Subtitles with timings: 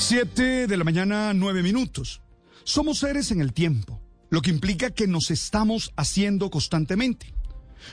[0.00, 2.22] Siete de la mañana, nueve minutos.
[2.64, 4.00] Somos seres en el tiempo,
[4.30, 7.34] lo que implica que nos estamos haciendo constantemente.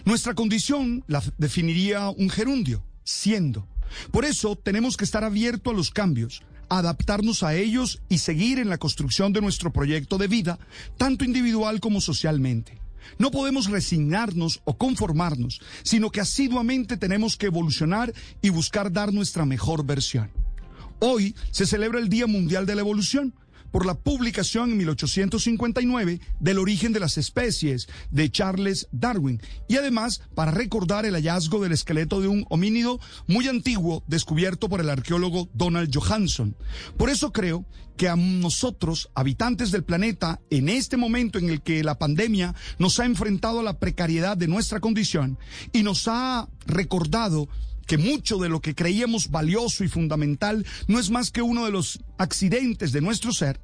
[0.06, 3.68] Nuestra condición la definiría un gerundio, siendo.
[4.10, 8.70] Por eso tenemos que estar abiertos a los cambios, adaptarnos a ellos y seguir en
[8.70, 10.60] la construcción de nuestro proyecto de vida,
[10.98, 12.80] tanto individual como socialmente.
[13.20, 19.46] No podemos resignarnos o conformarnos, sino que asiduamente tenemos que evolucionar y buscar dar nuestra
[19.46, 20.47] mejor versión.
[21.00, 23.34] Hoy se celebra el Día Mundial de la Evolución
[23.72, 30.22] por la publicación en 1859 del origen de las especies de Charles Darwin y además
[30.34, 35.50] para recordar el hallazgo del esqueleto de un homínido muy antiguo descubierto por el arqueólogo
[35.54, 36.56] Donald Johansson.
[36.98, 37.66] Por eso creo
[37.98, 43.00] que a nosotros, habitantes del planeta, en este momento en el que la pandemia nos
[43.00, 45.38] ha enfrentado a la precariedad de nuestra condición
[45.74, 47.50] y nos ha recordado
[47.88, 51.72] que mucho de lo que creíamos valioso y fundamental no es más que uno de
[51.72, 53.60] los accidentes de nuestro ser,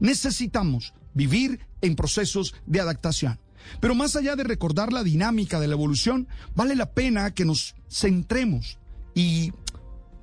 [0.00, 3.38] necesitamos vivir en procesos de adaptación.
[3.80, 7.74] Pero más allá de recordar la dinámica de la evolución, vale la pena que nos
[7.88, 8.78] centremos
[9.14, 9.52] y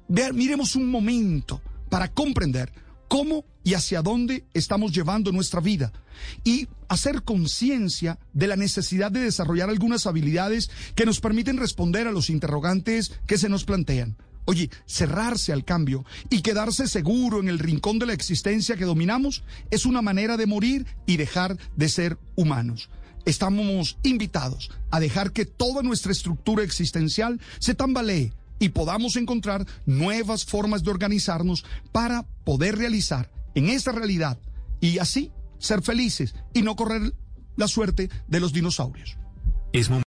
[0.08, 2.71] miremos un momento para comprender
[3.08, 5.92] cómo y hacia dónde estamos llevando nuestra vida
[6.44, 12.11] y hacer conciencia de la necesidad de desarrollar algunas habilidades que nos permiten responder a
[12.11, 14.17] los interrogantes que se nos plantean.
[14.45, 19.44] Oye, cerrarse al cambio y quedarse seguro en el rincón de la existencia que dominamos
[19.72, 22.89] es una manera de morir y dejar de ser humanos.
[23.26, 30.45] Estamos invitados a dejar que toda nuestra estructura existencial se tambalee y podamos encontrar nuevas
[30.45, 34.39] formas de organizarnos para poder realizar en esta realidad
[34.80, 37.14] y así ser felices y no correr
[37.56, 39.17] la suerte de los dinosaurios.